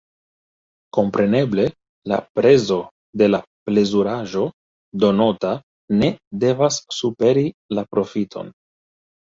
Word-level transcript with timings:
Kompreneble, 0.97 1.65
la 2.11 2.17
prezo 2.39 2.77
de 3.23 3.27
la 3.35 3.41
plezuraĵo 3.69 4.47
donota 5.05 5.53
ne 6.03 6.13
devas 6.47 6.83
superi 7.03 7.49
la 7.81 7.89
profiton. 7.97 8.55